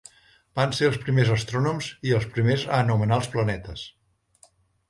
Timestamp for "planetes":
3.37-3.85